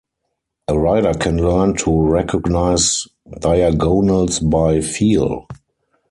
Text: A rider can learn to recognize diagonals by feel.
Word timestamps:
A 0.67 0.75
rider 0.79 1.13
can 1.13 1.37
learn 1.37 1.75
to 1.75 1.91
recognize 2.01 3.07
diagonals 3.39 4.39
by 4.39 4.81
feel. 4.81 5.45